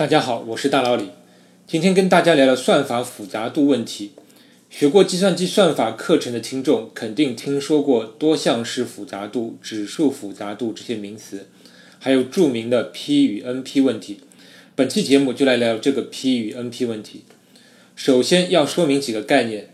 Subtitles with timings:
[0.00, 1.10] 大家好，我是大老李，
[1.66, 4.12] 今天跟大家聊聊算法复杂度问题。
[4.70, 11.48] 学过计算机算法课程的听众肯定听说过多项式复杂度、指数复杂度这些名词，
[11.98, 14.20] 还有著名的 P 与 NP 问题。
[14.74, 17.24] 本期节目就来聊这个 P 与 NP 问题。
[17.94, 19.68] 首先要说明几个概念，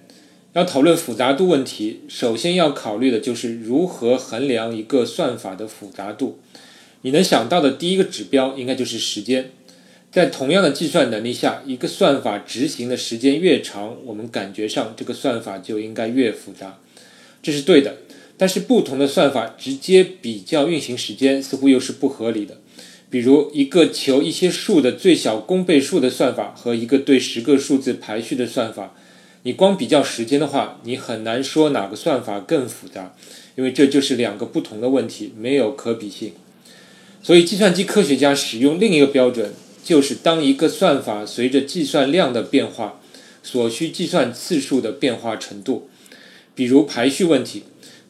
[0.54, 6.40] 要讨论复杂度问题，首先要考虑的就是如何衡量一个算法的复杂度。
[7.02, 9.52] 你能想到的第一个指标应该就是时间。
[10.12, 16.78] 在同样的计算能力下，一个算法执行的时间越长，我们感觉上这个算法就应该越复杂，
[17.42, 17.96] 这是对的。
[18.38, 22.58] 但是不同的算法直接比较运行时间似乎又是不合理的。
[23.08, 28.94] 比如一个求一些数的最小公倍数的算法和一个对十个数字排序的算法，
[29.42, 33.14] 你光比较时间的话，你很难说哪个算法更复杂，
[33.54, 36.32] 因为这就是两个不同的问题，没有可比性。
[37.22, 39.52] 所以计算机科学家使用另一个标准。
[39.86, 43.00] 就是当一个算法随着计算量的变化，
[43.44, 45.88] 所需计算次数的变化程度，
[46.56, 47.62] 比如排序问题，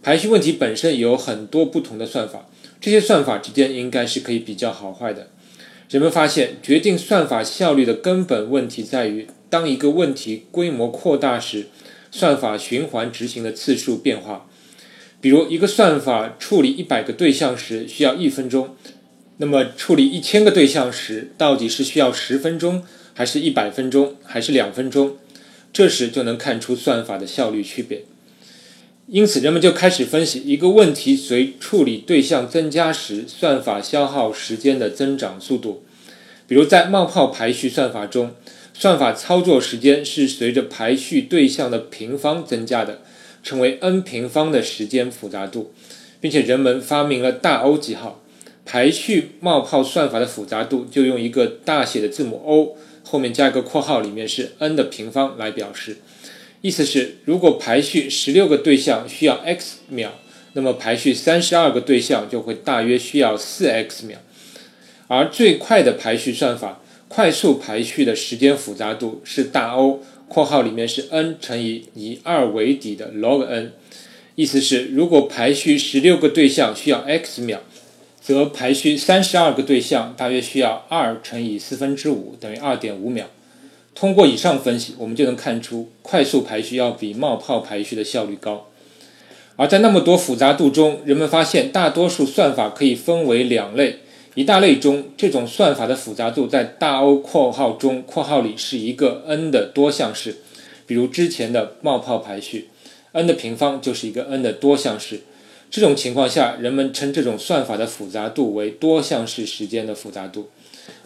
[0.02, 2.48] 排序问题本身有很多不同的算法，
[2.80, 5.28] 这些算法之间应该是可以比较好坏的。
[5.90, 11.66] 人们发现，决定算法效率的根本问题在于，当一个问题规模扩大时，
[12.10, 14.48] 算法循环执行的次数变化。
[15.20, 18.74] 比如，一个算法处理一百个对象时需要一分钟。
[19.38, 25.16] 那么处理一千个对象时，到底是需要十分钟，还是一百分钟，还是两分钟？
[25.72, 28.04] 这时就能看出算法的效率区别。
[29.08, 35.84] 因此，人们就开始分析一个问题随处理对象增加时，算法消耗时间的增长速度。
[36.48, 38.34] 比如在冒泡排序算法中，
[38.72, 43.02] 算法操作时间是随着排序对象的平方增加的，
[43.42, 45.72] 称为 n 平方的时间复杂度，
[46.20, 48.22] 并且人们发明了大 O 记号。
[48.66, 55.98] 排序冒泡算法的复杂度就用一个大写的字母 O 后面加一个括号，里面是 n 的平方来表示。
[56.62, 60.10] 意思是，如果排序十六个对象需要 x 秒，
[60.54, 64.18] 那么排序三十二个对象就会大约需要四 x 秒。
[65.06, 73.72] 而最快的排序算法，快速排序的时间复杂度是大 O 括号里面是 n 乘以以二为底的 log n。
[74.34, 77.62] 意思是，如果排序十六个对象需要 x 秒。
[78.26, 83.26] 则排序三十二个对象大约需要二乘以四分之五等于二点五秒。
[83.94, 88.66] 通过以上分析，我们就能看出快速排序要比冒泡排序的效率高。
[89.54, 94.00] 而在那么多复杂度中，人们发现大多数算法可以分为两类。
[94.34, 100.38] 一大类中，这种算法的复杂度在大 O 括号中括号里是一个 n 的多项式，
[100.84, 102.70] 比如之前的冒泡排序
[103.12, 105.20] ，n 的平方就是一个 n 的多项式。
[105.70, 110.48] 这种情况下，人们称这种算法的复杂度为多项式时间的复杂度，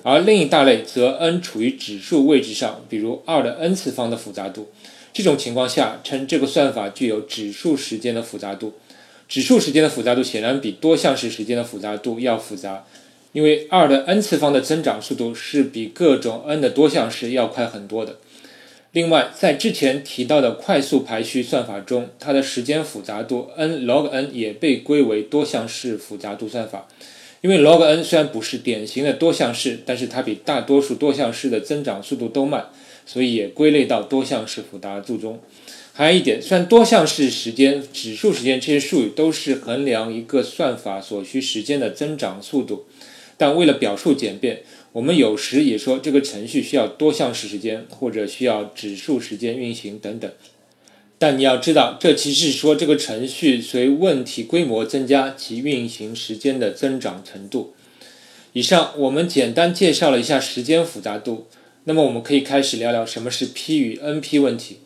[0.03, 4.71] 而另一大类则 n 处于指数位置上，比如二的 n 次方的复杂度。
[5.13, 8.75] 这种情况下，称这个算法具有指数时间的复杂度。
[9.29, 12.85] 指数时间的复杂度显然比多项式时间的复杂度要复杂，
[13.33, 18.19] 因为二的 n 次方的增长速度是比各种 n 的多项式要快很多的。
[18.93, 26.89] 另外，在之前提到的快速排序算法中，它的时间复杂度 n log n 也被归为多项式复杂度算法。
[27.41, 32.67] 因为 log n 虽然不是典型的多项式，但是它比大多数多项式的增长速度都慢，
[33.07, 35.39] 所以也归类到多项式复杂度中。
[35.93, 42.87] 还有一点，虽然多项式时间、指数时间这些术语都是衡量一个算法所需时间的增长速度，
[43.37, 44.65] 但为了表述简便。
[44.93, 50.31] 我们有时也说这个程序需要多项式时间，或者需要指数时间运行等等。
[51.19, 57.75] 但你要知道，这其实是说这个程序随问题规模增加其运行时间的增长程度。
[58.53, 61.47] 以上我们简单介绍了一下时间复杂度，
[61.85, 64.79] 那么我们可以开始聊聊什么是 P 与 NP 问题。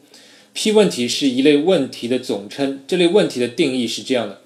[0.53, 4.41] P 问题是一类问题的总称，这类问题的定义是这样的。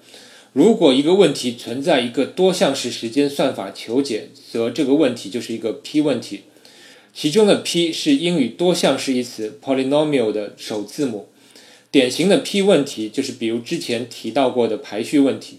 [0.53, 6.41] 如果一个问题存在一个多项式时间算法求解，则这个问题就是一个 P 问题。
[7.13, 11.27] 其中的 P 是英语多项式一词 polynomial 的首字母。
[11.91, 15.57] 典型的 P 问题就是比如之前提到过的排序问题。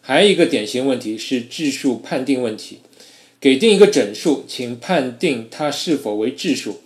[0.00, 2.78] 还有一个典型问题是质数判定问题。
[3.40, 6.80] 给定一个整数，请判定它是否为质数。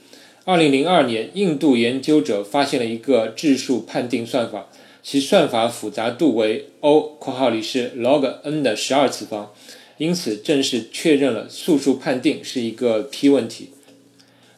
[0.44, 4.68] 二零零二年，印度研究者发现了一个质数判定算法。
[5.02, 9.52] 其算法复杂度为 O（ 括号里是 log n 的十二次方），
[9.98, 13.70] 因此正式确认了素数判定是一个 P 问题。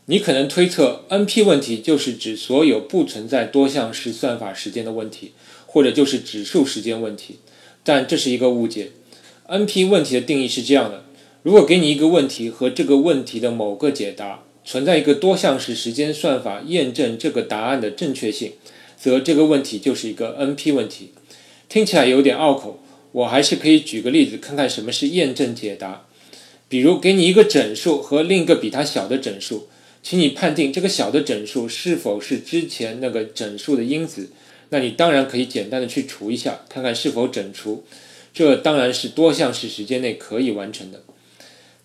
[0.07, 5.33] 你可能推测 NP 问题就是指所有不存在多项式算法时间的问题，
[5.67, 7.37] 或者就是指数时间问题，
[7.85, 8.91] 但这是一个误解。
[9.47, 11.05] NP 问题的定义是这样的：
[11.45, 18.55] 如果给你一个问题和这个问题的某个解答存在一个多项式时间算法验证这个答案的正确性，
[19.01, 21.13] 则这个问题就是一个 NP 问题。
[21.71, 22.83] 听起来有点拗口，
[23.13, 26.07] 我还是可以举个例子看看什么是验证解答。
[26.69, 29.69] 比如给你一个整数和另一个比它小的整数，
[30.03, 34.31] 请你判定这个小的整数是否是之前那个整数的因子。
[34.69, 37.85] 那你当然可以简单的去除一下，看看是否整除。
[38.35, 41.03] 这当然是多项式时间内可以完成的。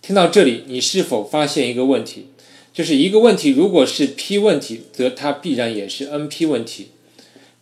[0.02, 2.28] 听到这里，你是否发现一个问题？
[2.74, 6.90] 就是一个问题如果是 P 问题，则它必然也是 NP 问题。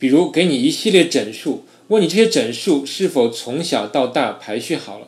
[0.04, 5.08] 比如给你一系列整数，问你这些整数是否从小到大排序好了，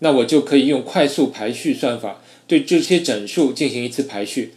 [0.00, 4.52] 那我就可以用快速排序算法对这些整数进行一次排序，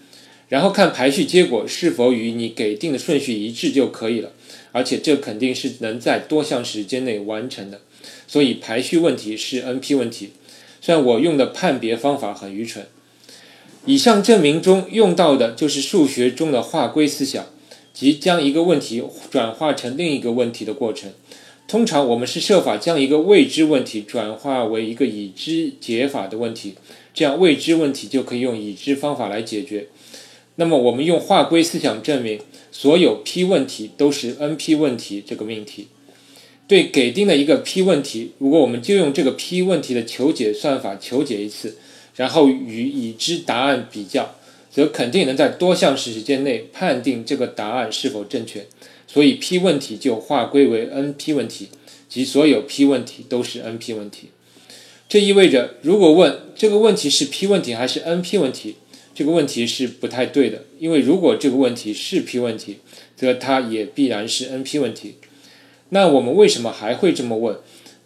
[0.49, 4.33] 然后看排序结果是否与你给定的顺序一致就可以了。
[4.73, 7.79] 而且这肯定是能在多项时间内完成的，
[8.27, 10.31] 所以排序问题是 NP 问题。
[10.81, 12.85] 虽然我用的判别方法很愚蠢，
[13.85, 17.45] 以上证明中用到的就是数学中的划归思想，
[17.93, 21.11] 即将一个问题转化成另一个问题的过程。
[21.67, 26.75] 通常我们是设法将一个未知问题转化为一个已知解法的问题，
[27.13, 29.87] 这样未知问题就可以用已知方法来解决。
[30.55, 32.39] 那么我们用划归思想证明。
[32.71, 35.87] 所有 P 问题都是 NP 问题这个命题，
[36.67, 41.77] 对给定的一个 P 问题，如果我们就用这个 P 问题的求解算法求解一次，
[42.15, 44.35] 然后与已知答案比较，
[44.69, 48.65] 则肯定能在多项式时间内判定这个答案是否正确。
[49.07, 51.69] 所以 P 问题就划归为 NP 问题，
[52.07, 54.29] 即所有 P 问题都是 NP 问题。
[55.07, 58.75] 这意味着，如果问这个问题是 P 问题还是 NP 问题？
[59.15, 62.77] 这个问题是不太对的，因为如果这个问题是 P 问题，
[63.17, 65.15] 则它也必然是 NP 问题。
[65.89, 67.57] 那我们为什么还会这么问？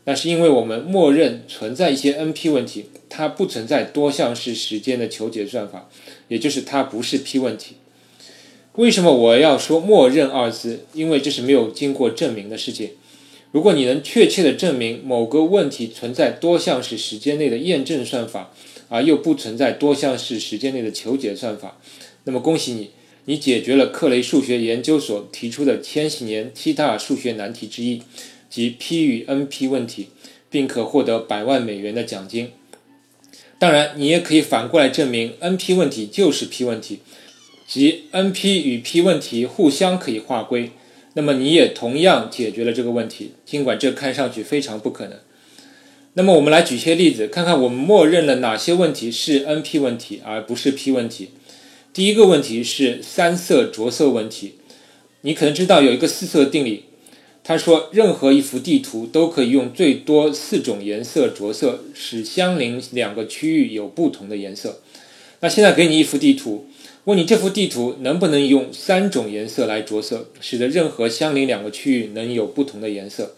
[0.06, 5.90] 那是因为我们默认存在一些 NP 问题，它不存在多项式时间的求解算法，
[6.28, 7.76] 也就是它不是 P 问题。
[8.76, 10.86] 为什么我要说默认二字？
[10.94, 12.92] 因为这是没有经过证明的事情。
[13.52, 18.52] 如果你能确切的证明某个问题存在多项式时间内的验证算法，
[18.90, 21.80] 而又不存在多项式时间内的求解算法，
[22.24, 22.90] 那么恭喜你，
[23.26, 28.02] 你解决了克雷数学研究所提出的千禧年七大数学难题之一，
[28.54, 30.10] 即 P 与 NP 问题，
[30.48, 32.52] 并可获得百万美元的奖金。
[33.58, 37.00] 当然，你也可以反过来证明 NP 问题就是 P 问题，
[37.68, 40.70] 即 NP 与 P 问题互相可以划归，
[41.16, 45.18] 那么你也同样解决了这个问题，尽管这看上去非常不可能。
[46.14, 51.30] 那么我们来举些例子，看看我们默认了哪些问题是 NP 问题，而不是 P 问题。
[51.92, 54.60] 第一个问题是三色着色问题。
[55.22, 56.84] 你可能知道有一个四色定理，
[57.44, 64.80] 他说任何一幅地图都可以用最多四种颜色着色，使相邻两个区域有不同的颜色。
[65.42, 66.68] 那现在给你一幅地图，
[67.04, 73.36] 问你这幅地图能不能用三种颜色来着色，使得任何相邻两个区域能有不同的颜色。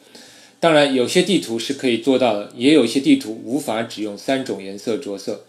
[0.60, 5.46] 当然，有些地图是可以做到的，也有一些地图无法只用三种颜色着色。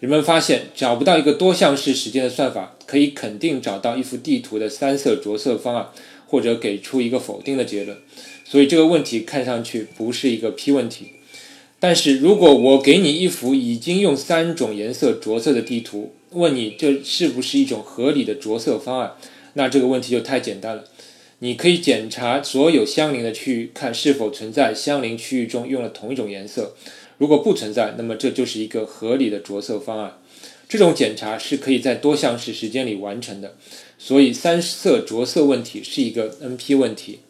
[0.00, 5.88] 人们发现找不到一个多项式时间的算法可以肯定找到一幅地图的三色着色方案，
[6.34, 7.96] 或者给出一个否定的结论。
[8.44, 11.10] 所以这个问题看上去不是一个 P 问题。
[11.78, 19.12] 但是如果我给你一幅已经用三种颜色着色的地图，问你这是不是一种合理的着色方案，
[19.52, 20.84] 那这个问题就太简单了。
[21.38, 26.74] 你可以检查所有相邻的区域，看是否存在相邻区域中用了同一种颜色。
[27.18, 30.18] 如果不存在，那么这就是一个合理的着色方案。
[30.68, 33.56] 这种检查是可以在多项式时间里完成的。
[33.98, 37.20] 所以三色着色问题是一个 NP 问题。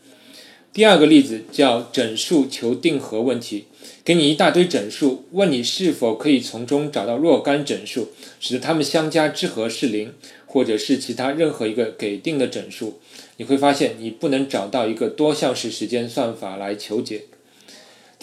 [0.72, 3.66] 第二个例子叫整数求定和问题，
[4.04, 8.08] 给你一大堆整数，问你是否可以从中找到若干整数，
[8.40, 10.12] 使得它们相加之和是零，
[10.46, 12.98] 或者是其他任何一个给定的整数。
[13.36, 17.22] 你会发现，你不能找到一个多项式时间算法来求解。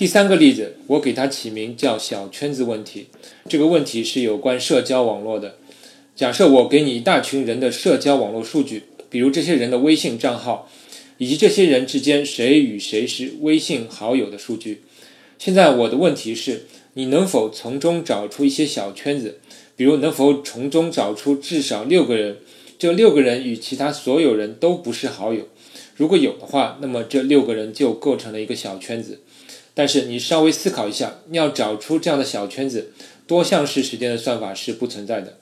[0.02, 3.06] 第三个例子，我给它起名叫小圈子问题。
[3.48, 5.58] 这个问题是有关社交网络的。
[6.16, 8.82] 假设我给你一大群人的社交网络数据，
[9.12, 10.68] 比如这些人的微信账号，
[11.20, 14.82] 以及这些人之间谁与谁是微信好友的数据。
[15.38, 16.66] 现在我的问题是，
[16.96, 19.38] 你能否从中找出一些小圈子？
[19.76, 22.38] 比如，能否从中找出至少六个人？
[22.80, 25.48] 这六个人与其他所有人都不是好友，
[25.96, 29.20] 如果有的话，那么这六个人就构成了一个小圈子。
[29.74, 32.92] 但是你稍微思考一下，要找出这样的小圈子，
[33.26, 35.38] 多项式时间的算法是不存在的。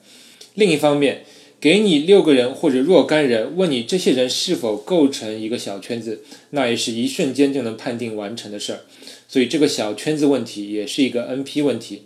[0.54, 1.24] 另一方面，
[1.60, 8.80] 给你六个人或者若干人，问你这些人是否构成一个小圈子，那也是一瞬间就能判定完成的事儿。
[9.28, 12.02] 所以这个小圈子问题也是一个 NP 问题。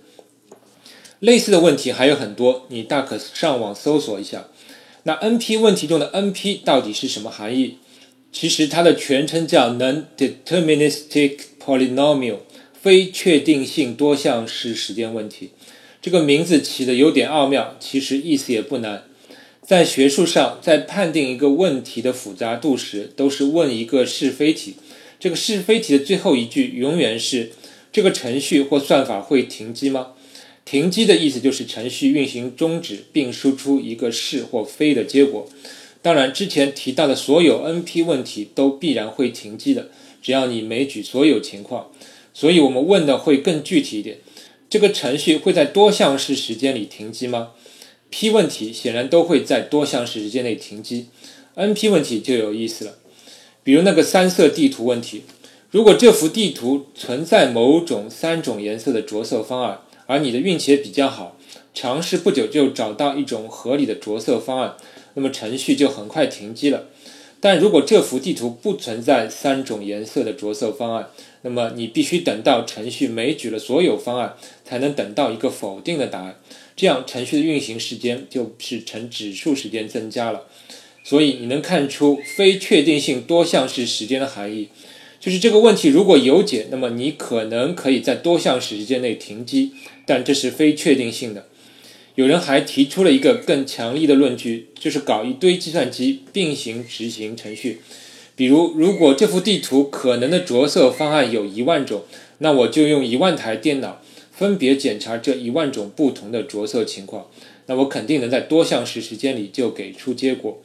[1.21, 4.49] 类似的问题还有很多，你大可上网搜索一下。
[5.05, 7.79] 那 NP 问题中的 NP 到底是什么含义？
[8.33, 12.39] 其实它的全称叫 Non-Deterministic Polynomial，
[12.79, 15.51] 非确定性多项式时间问题。
[16.03, 19.05] 这个名字起的有点奥妙，其实意思也不难。
[19.63, 24.75] 在学术上，在判定一个问题的复杂度时，都是问一个是非题。
[25.19, 27.53] 这个是非题的最后一句永远是：
[27.91, 30.09] 这个程序或算法会停机吗？
[30.67, 35.49] 停机的意思就是程序运行终止，并输出一个是或非的结果。
[36.03, 39.89] 当然，之前提到的所有 NP 问题都必然会停机的，
[40.25, 41.93] 只要你枚举所有情况。
[42.33, 44.19] 所以我们问的会更具体一点：
[44.69, 47.51] 这个程序会在多项式时间里停机吗
[48.11, 51.07] ？P 问题显然都会在多项式时间内停机
[51.57, 52.95] ，NP 问题就有意思了。
[53.63, 55.23] 比如那个三色地图问题，
[55.71, 61.37] 如果这幅地图存在某种三种颜色的着色方案，而你的运气也比较好，
[61.73, 64.77] 尝试不久就找到一种合理的着色方案。
[65.15, 66.89] 那么程序就很快停机了。
[67.45, 71.11] 但如果这幅地图不存在三种颜色的着色方案，
[71.43, 74.35] 那么你必须等到程序枚举了所有方案，
[74.65, 76.37] 才能等到一个否定的答案。
[76.75, 80.45] 这样程序的运行时间就是呈指数时间增加了。
[81.05, 84.71] 所以你能看出非确定性多项式时间的含义，
[85.21, 89.73] 就是这个问题如果有解，那么你可能可以在多项式时间内停机，
[90.07, 91.45] 但这是非确定性的。
[92.17, 97.81] 有人还提出了一个更强力的论据，就是搞一堆计算机并行执行程序。
[98.37, 102.05] 比如，如果这幅地图可能的着色方案有一万种，
[102.39, 107.29] 那我就用一万台电脑分别检查这一万种不同的着色情况，
[107.67, 110.63] 那我肯定能在多项式时间里就给出结果。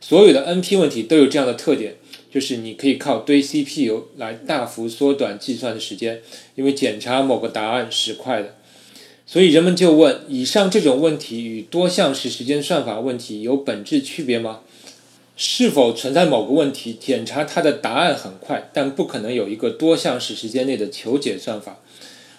[0.00, 1.94] 所有的 NP 问题都有这样的特点，
[2.32, 6.20] 就是你可以靠堆 CPU 来大幅缩短计算的时间，
[6.54, 8.56] 因为检查某个答案是快的。
[9.32, 14.60] 所以人们就问：以上这种问题与多项式时间算法问题有本质区别吗？
[15.38, 21.78] 是否存在某个问题，检查它的答案很快，但不可能有一个多项式时间内的求解算法？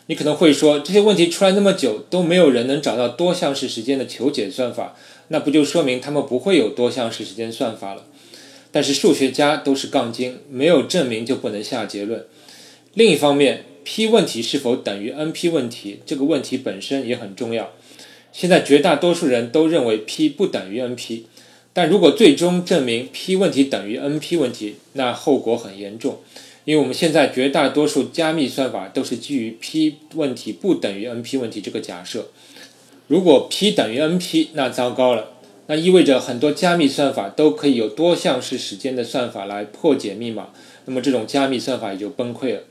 [0.06, 4.96] 你可能会说，这些问题出来那么久，都没有人能找到多项式时间的求解算法，
[5.30, 8.06] 那不就说明他们不会有多项式时间算法了？
[8.72, 12.24] 但是数学家都是杠精，没有证明就不能下结论。
[12.94, 16.00] 另一方面，P 问题是否等于 NP 问题？
[16.06, 17.72] 这个问题本身也很重要。
[18.32, 21.24] 现在绝大多数人都认为 P 不等于 NP，
[21.72, 26.20] 但如果最终证明 P 问题等于 NP 问题，那后果很严重。
[26.66, 32.30] 因为我们现在绝大多数加密算法都是基于 P 问题不等于 NP 问题这个假设。
[33.08, 35.34] 如果 P 等于 NP，那糟糕了，
[35.68, 40.50] 那意味着很多加密算法都可以有多项式时间的算法来破解密码，
[40.86, 42.62] 那么这种加密算法也就崩溃了。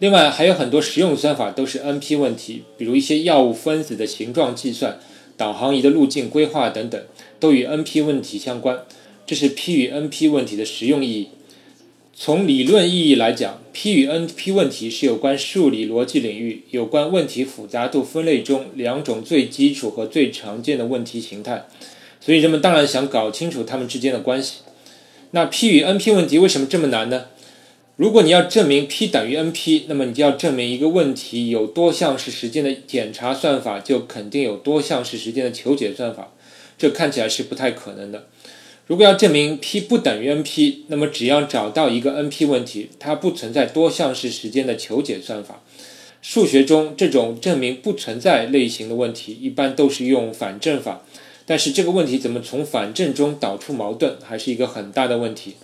[0.00, 4.98] 另外还有很多实用算法都是 NP 问题，比如一些药物分子的形状计算、
[5.36, 6.98] 导航仪的路径规划等等，
[7.38, 8.78] 都与 NP 问题相关。
[9.26, 11.28] 这是 P 与 NP 问题的实用意义。
[12.14, 21.66] 从理论意义来讲，P 与 NP 问题是有关数理逻辑领域、有关问题复杂度分类中两种最基础和最常见的问题形态，
[22.22, 24.60] 所以人们当然想搞清楚它们之间的关系。
[25.32, 27.26] 那 P 与 NP 问题为什么这么难呢？
[28.00, 36.32] 如果你要证明 P 等于 NP，那么你就要证明一个问题有多项式时间的检查算法，就肯定有多项式时间的求解算法。
[36.78, 38.26] 这看起来是不太可能的。
[38.86, 45.62] 如果要证明 P 不等于 NP，那么只要找到一个 NP 问题，它不存在多项式时间的求解算法。
[46.22, 51.02] 数学中这种证明不存在类型的问题，一般都是用反证法。
[51.44, 55.56] 但是这个问题怎么从反证中导出矛盾，还是一个很大的问题。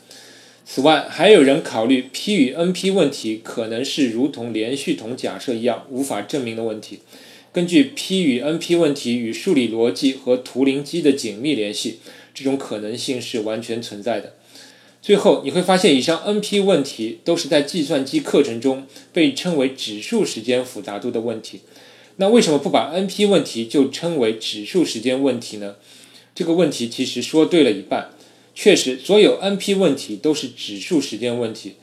[0.68, 6.98] 此外，还有人考虑 P 与 NP 问题可能是如同连续统假设一样无法证明的问题。
[7.52, 12.00] 根据 P 与 NP 问题与数理逻辑和图灵机的紧密联系，
[12.34, 14.34] 这种可能性是完全存在的。
[15.00, 21.60] 最后，你会发现以上 NP 问题都是在计算机课程中被称为指数时间复杂度的问题。
[22.16, 25.76] 那为什么不把 NP 问题就称为指数时间问题呢？
[26.34, 28.10] 这个问题其实说对了一半。
[28.58, 31.74] 确实，所有 NP 问题都是指数时间问题，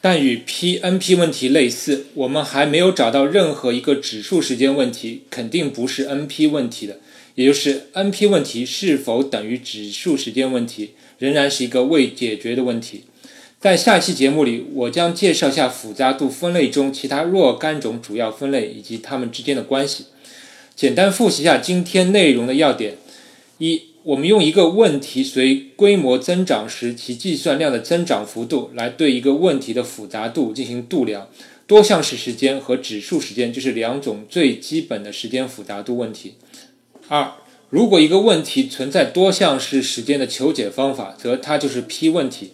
[0.00, 7.00] 但与 PNP 问题类似，我们还没有找到任何一个指数时间问题肯定不是 NP 问题的。
[7.34, 13.02] 也就是 NP 问题是否等于指数时间问题，仍然是一个未解决的问题。
[13.60, 20.04] 在下期节目里，我将介绍下复杂度分类中其他若干种主要分类以及它们之间的关系。
[20.76, 22.96] 简单复习一下今天内容的要点：
[23.58, 23.93] 一。
[24.04, 31.30] 我们用一个问题随规模增长时其计算量的增长幅度来对一个问题的复杂度进行度量，
[31.66, 36.34] 多项式时间和指数时间就是两种最基本的时间复杂度问题。
[37.08, 37.32] 二，
[37.70, 42.48] 如果一个问题存在多项式时间的求解方法，则它就是 P 问题；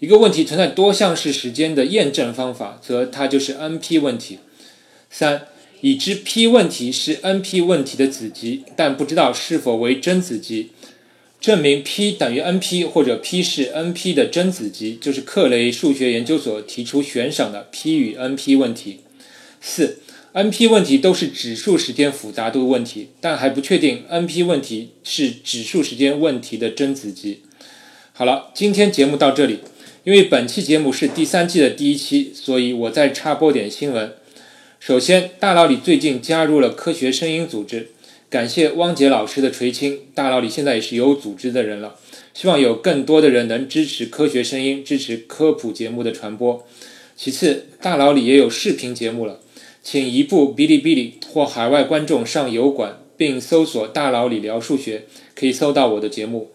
[0.00, 4.40] 一个问题存在多项式时间的验证方法，则它就是 NP 问题。
[5.08, 5.42] 三，
[5.82, 10.70] 已知 P 问题是 NP 问题的子集，但不知道是否为真子集。
[11.46, 19.02] 证明 P 等于 NP 或者 P 是 NP 的真子集，就是克雷数学研究所提出悬赏的 P 与 NP 问题。
[19.60, 20.00] 四
[20.34, 27.42] ，NP 问题都是指数时间复杂度问题，但还不确定 NP 问题是指数时间问题的真子集。
[28.12, 29.60] 好了，今天节目到这里。
[30.02, 34.12] 因为本期节目是第三季的第一期，所以我再插播点新闻。
[34.80, 37.90] 首先，大佬里最近加入了科学声音组织。
[38.28, 41.96] 感谢汪杰老师的垂青，大佬里现在也是有组织的人了。
[42.34, 46.66] 希望有更多的人能支持科学声音，支持科普节目的传播。
[47.16, 49.40] 其次，大佬里也有视频节目了，
[49.82, 55.04] 请移步哔哩哔哩或海外观众上油管，并搜索“大佬里聊数学”，
[55.34, 56.50] 可以搜到我的节目。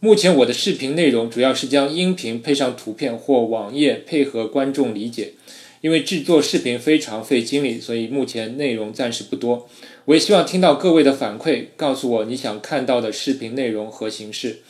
[0.00, 5.34] 目前我的视频内容主要是将音频配上图片或网页，配合观众理解。
[5.82, 9.68] 因为制作视频非常费精力，所以目前内容暂时不多。
[10.06, 14.60] 我也希望听到各位的反馈，告诉我你想看到的视频内容和形式。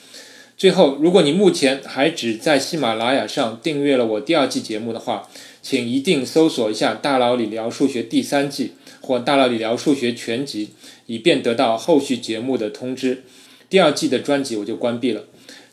[0.56, 5.28] 最后，如果你目前还只在喜马拉雅上订阅了我第二季节目的话，
[5.60, 10.66] 请一定搜索一下《大佬理聊数学》第三季或《大佬理聊数学全集》，
[11.06, 13.24] 以便得到后续节目的通知。
[13.68, 15.24] 第二季的专辑我就关闭了。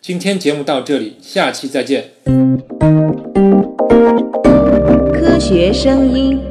[0.02, 2.12] 今天节目到这里，下期再见。
[5.40, 6.49] 学声音。